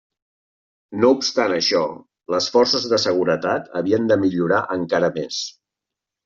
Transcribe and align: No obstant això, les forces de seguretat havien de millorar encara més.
No 1.01 1.09
obstant 1.15 1.53
això, 1.57 1.81
les 2.35 2.47
forces 2.55 2.87
de 2.95 2.99
seguretat 3.03 3.69
havien 3.81 4.09
de 4.13 4.19
millorar 4.25 4.63
encara 4.79 5.13
més. 5.21 5.45